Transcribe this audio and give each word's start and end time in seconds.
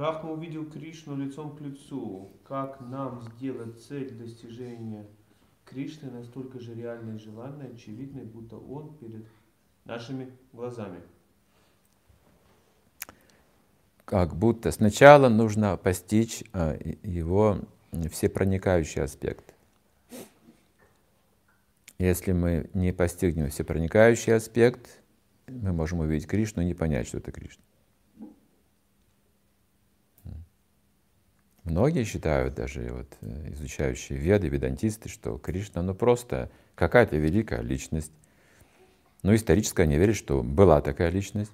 Брахма 0.00 0.30
увидел 0.30 0.64
Кришну 0.64 1.14
лицом 1.14 1.54
к 1.54 1.60
лицу. 1.60 2.32
Как 2.48 2.80
нам 2.80 3.20
сделать 3.20 3.78
цель 3.82 4.10
достижения 4.14 5.06
Кришны 5.66 6.10
настолько 6.10 6.58
же 6.58 6.74
реальной 6.74 7.16
и 7.16 7.18
желанной, 7.18 7.74
очевидной, 7.74 8.24
будто 8.24 8.56
он 8.56 8.96
перед 8.96 9.26
нашими 9.84 10.32
глазами? 10.54 11.02
Как 14.06 14.34
будто 14.34 14.70
сначала 14.70 15.28
нужно 15.28 15.76
постичь 15.76 16.44
а, 16.54 16.78
его 17.02 17.58
всепроникающий 18.10 19.02
аспект. 19.02 19.54
Если 21.98 22.32
мы 22.32 22.70
не 22.72 22.94
постигнем 22.94 23.50
всепроникающий 23.50 24.34
аспект, 24.34 25.02
мы 25.46 25.74
можем 25.74 26.00
увидеть 26.00 26.26
Кришну 26.26 26.62
и 26.62 26.64
не 26.64 26.74
понять, 26.74 27.06
что 27.06 27.18
это 27.18 27.32
Кришна. 27.32 27.62
Многие 31.70 32.02
считают, 32.02 32.54
даже 32.54 32.90
вот, 32.92 33.16
э, 33.20 33.52
изучающие 33.52 34.18
веды, 34.18 34.48
ведантисты, 34.48 35.08
что 35.08 35.38
Кришна 35.38 35.82
ну 35.82 35.94
просто 35.94 36.50
какая-то 36.74 37.16
великая 37.16 37.62
личность. 37.62 38.10
Но 39.22 39.32
исторически 39.36 39.80
они 39.80 39.96
верят, 39.96 40.16
что 40.16 40.42
была 40.42 40.80
такая 40.80 41.10
личность, 41.10 41.52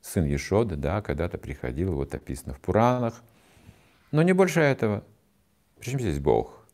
сын 0.00 0.24
Ешоды, 0.24 0.76
да, 0.76 1.02
когда-то 1.02 1.36
приходил, 1.36 1.94
вот 1.94 2.14
описано 2.14 2.54
в 2.54 2.60
Пуранах. 2.60 3.24
Но 4.12 4.22
не 4.22 4.32
больше 4.34 4.60
этого. 4.60 5.02
Причем 5.80 5.98
здесь 5.98 6.20
Бог? 6.20 6.64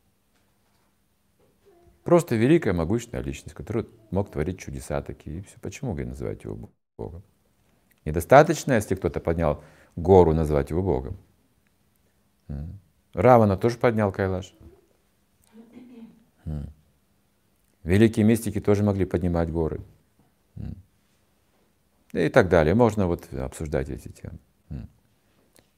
Просто 2.04 2.36
великая, 2.36 2.74
могущественная 2.74 3.24
личность, 3.24 3.54
которая 3.54 3.86
мог 4.10 4.30
творить 4.30 4.58
чудеса 4.58 5.00
такие. 5.00 5.38
И 5.38 5.42
все. 5.42 5.58
Почему 5.62 5.92
говорит, 5.92 6.10
называть 6.10 6.44
его 6.44 6.70
Богом? 6.98 7.22
Недостаточно, 8.04 8.74
если 8.74 8.96
кто-то 8.96 9.18
поднял 9.18 9.64
гору, 9.96 10.34
назвать 10.34 10.68
его 10.68 10.82
Богом. 10.82 11.16
Равана 13.14 13.56
тоже 13.56 13.78
поднял 13.78 14.12
Кайлаш. 14.12 14.54
Великие 17.82 18.24
мистики 18.24 18.60
тоже 18.60 18.82
могли 18.82 19.04
поднимать 19.04 19.50
горы. 19.50 19.80
И 22.12 22.28
так 22.28 22.48
далее. 22.48 22.74
Можно 22.74 23.06
вот 23.06 23.32
обсуждать 23.32 23.88
эти 23.88 24.08
темы. 24.08 24.38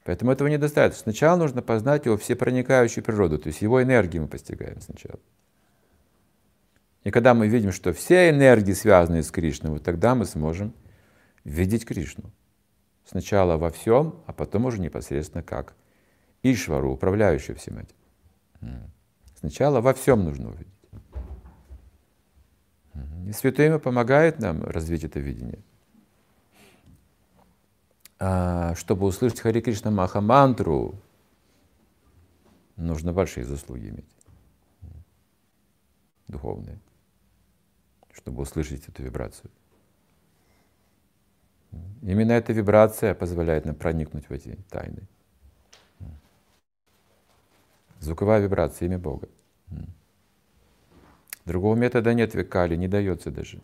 Поэтому 0.03 0.31
этого 0.31 0.47
недостаточно. 0.47 1.01
Сначала 1.03 1.35
нужно 1.35 1.63
познать 1.63 2.05
его 2.05 2.15
всепроникающую 2.15 3.03
природу, 3.03 3.39
то 3.39 3.47
есть 3.47 3.63
его 3.63 3.81
энергии 3.81 4.19
мы 4.19 4.27
постигаем 4.27 4.79
сначала. 4.79 5.19
И 7.03 7.09
когда 7.09 7.33
мы 7.33 7.47
видим, 7.47 7.71
что 7.71 7.91
все 7.91 8.29
энергии 8.29 8.73
связаны 8.73 9.23
с 9.23 9.31
Кришной, 9.31 9.71
вот 9.71 9.83
тогда 9.83 10.13
мы 10.13 10.25
сможем 10.25 10.73
видеть 11.43 11.85
Кришну. 11.85 12.31
Сначала 13.03 13.57
во 13.57 13.71
всем, 13.71 14.15
а 14.27 14.33
потом 14.33 14.65
уже 14.65 14.79
непосредственно 14.79 15.41
как 15.41 15.73
Ишвару, 16.51 16.93
управляющую 16.93 17.55
всем 17.55 17.79
этим. 17.79 17.95
Сначала 19.35 19.81
во 19.81 19.93
всем 19.93 20.23
нужно 20.23 20.49
увидеть. 20.49 20.67
И 23.27 23.31
Святое 23.31 23.67
Имя 23.67 23.79
помогает 23.79 24.39
нам 24.39 24.63
развить 24.63 25.03
это 25.03 25.19
видение. 25.19 25.59
А, 28.19 28.75
чтобы 28.75 29.07
услышать 29.07 29.39
Хари 29.39 29.61
Кришна 29.61 29.91
Махамантру, 29.91 30.95
нужно 32.75 33.11
большие 33.11 33.45
заслуги 33.45 33.89
иметь, 33.89 34.05
духовные, 36.27 36.79
чтобы 38.13 38.43
услышать 38.43 38.87
эту 38.87 39.03
вибрацию. 39.03 39.51
Именно 42.03 42.33
эта 42.33 42.53
вибрация 42.53 43.15
позволяет 43.15 43.65
нам 43.65 43.75
проникнуть 43.75 44.29
в 44.29 44.31
эти 44.31 44.57
тайны. 44.69 45.07
Звуковая 48.05 48.39
вибрация, 48.39 48.85
имя 48.85 48.99
Бога. 48.99 49.27
Другого 51.43 51.75
метода 51.75 52.13
нет 52.13 52.35
векали, 52.35 52.75
не 52.75 52.87
дается 52.87 53.31
даже. 53.31 53.61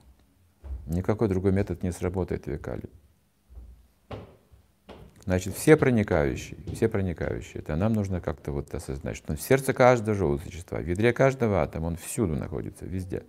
Никакой 0.87 1.29
другой 1.29 1.51
метод 1.51 1.83
не 1.83 1.91
сработает 1.91 2.47
векали. 2.47 2.89
Значит, 5.25 5.55
все 5.55 5.77
проникающие, 5.77 6.57
все 6.73 6.89
проникающие, 6.89 7.61
это 7.61 7.75
нам 7.75 7.93
нужно 7.93 8.19
как-то 8.19 8.51
вот 8.51 8.73
осознать, 8.73 9.15
что 9.15 9.35
в 9.35 9.41
сердце 9.41 9.73
каждого 9.73 10.17
живого 10.17 10.39
существа, 10.39 10.79
в 10.79 10.87
ядре 10.87 11.13
каждого 11.13 11.61
атома, 11.61 11.85
он 11.85 11.97
всюду 11.97 12.35
находится, 12.35 12.85
везде. 12.85 13.23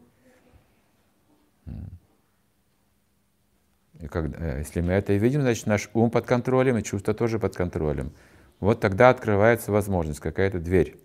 И 4.01 4.09
когда, 4.09 4.39
э, 4.39 4.59
если 4.61 4.81
мы 4.81 4.93
это 4.93 5.13
видим, 5.13 5.43
значит, 5.43 5.67
наш 5.67 5.91
ум 5.93 6.11
под 6.11 6.25
контролем 6.25 6.79
и 6.79 6.83
чувства 6.83 7.13
тоже 7.13 7.39
под 7.39 7.55
контролем 7.55 8.13
вот 8.63 8.79
тогда 8.79 9.11
открывается 9.11 9.73
возможность, 9.73 10.21
какая-то 10.21 10.61
дверь 10.61 10.97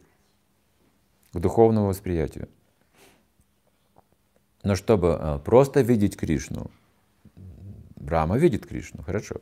к 1.34 1.40
духовному 1.40 1.88
восприятию. 1.88 2.48
Но 4.62 4.76
чтобы 4.76 5.16
а, 5.16 5.40
просто 5.40 5.82
видеть 5.82 6.16
Кришну, 6.16 6.70
Брама 7.96 8.38
видит 8.38 8.68
Кришну, 8.68 9.02
хорошо. 9.02 9.42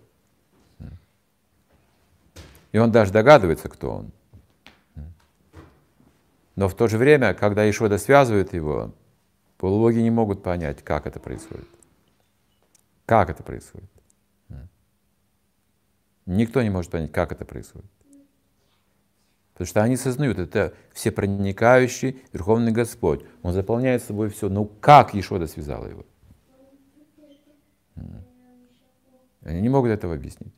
И 2.72 2.78
он 2.78 2.90
даже 2.90 3.12
догадывается, 3.12 3.68
кто 3.68 3.92
он. 3.92 4.12
Но 6.56 6.70
в 6.70 6.74
то 6.74 6.88
же 6.88 6.98
время, 6.98 7.34
когда 7.34 7.70
Ишода 7.70 7.98
связывает 7.98 8.54
его, 8.54 8.94
полулоги 9.58 10.00
не 10.00 10.10
могут 10.10 10.42
понять, 10.42 10.82
как 10.84 11.06
это 11.06 11.20
происходит. 11.20 11.68
Как 13.06 13.30
это 13.30 13.44
происходит. 13.44 13.90
Никто 16.26 16.62
не 16.64 16.70
может 16.70 16.92
понять, 16.92 17.12
как 17.12 17.34
это 17.34 17.44
происходит. 17.44 17.92
Потому 19.56 19.68
что 19.68 19.84
они 19.84 19.96
сознают, 19.96 20.38
это 20.38 20.74
всепроникающий 20.92 22.22
Верховный 22.34 22.74
Господь. 22.74 23.24
Он 23.42 23.54
заполняет 23.54 24.04
собой 24.04 24.28
все. 24.30 24.50
Ну 24.50 24.66
как 24.66 25.14
Ешода 25.14 25.48
связала 25.48 25.88
его? 25.88 26.06
Они 29.44 29.62
не 29.62 29.70
могут 29.70 29.92
этого 29.92 30.14
объяснить. 30.14 30.54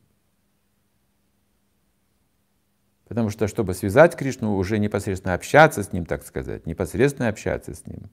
Потому 3.07 3.29
что, 3.29 3.47
чтобы 3.47 3.75
связать 3.75 4.15
Кришну, 4.15 4.55
уже 4.55 4.79
непосредственно 4.79 5.35
общаться 5.35 5.83
с 5.83 5.93
ним, 5.93 6.07
так 6.07 6.25
сказать, 6.25 6.65
непосредственно 6.65 7.29
общаться 7.29 7.75
с 7.75 7.85
ним, 7.85 8.09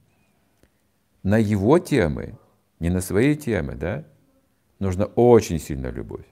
на 1.23 1.39
его 1.39 1.79
темы, 1.79 2.37
не 2.79 2.91
на 2.91 3.01
свои 3.01 3.35
темы, 3.35 3.73
да, 3.73 4.05
нужна 4.77 5.05
очень 5.05 5.57
сильная 5.57 5.91
любовь. 5.91 6.25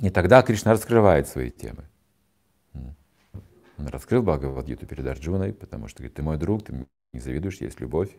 И 0.00 0.10
тогда 0.10 0.42
Кришна 0.42 0.72
раскрывает 0.72 1.26
свои 1.26 1.50
темы. 1.50 1.84
Он 3.78 3.86
раскрыл 3.88 4.22
Бхагавадгиту 4.22 4.86
перед 4.86 5.06
Арджуной, 5.06 5.52
потому 5.52 5.88
что 5.88 5.98
говорит, 5.98 6.16
ты 6.16 6.22
мой 6.22 6.38
друг, 6.38 6.64
ты 6.64 6.86
не 7.12 7.20
завидуешь, 7.20 7.60
есть 7.60 7.80
любовь. 7.80 8.16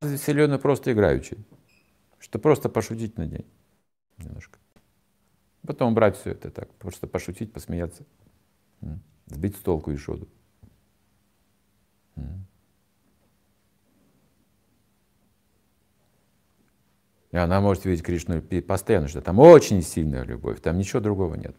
Вселенную 0.00 0.60
просто 0.60 0.92
играючи, 0.92 1.36
что 2.18 2.38
просто 2.38 2.68
пошутить 2.68 3.16
на 3.18 3.26
день 3.26 3.46
немножко. 4.18 4.58
Потом 5.62 5.94
брать 5.94 6.16
все 6.16 6.30
это 6.30 6.50
так, 6.50 6.72
просто 6.74 7.06
пошутить, 7.06 7.52
посмеяться, 7.52 8.04
сбить 9.26 9.56
с 9.56 9.60
толку 9.60 9.90
и 9.90 9.96
шоду. 9.96 10.28
Она 17.38 17.60
может 17.60 17.84
видеть 17.84 18.04
Кришну 18.04 18.42
постоянно, 18.66 19.08
что 19.08 19.20
там 19.20 19.38
очень 19.38 19.82
сильная 19.82 20.24
любовь, 20.24 20.60
там 20.60 20.78
ничего 20.78 21.00
другого 21.00 21.34
нет. 21.34 21.56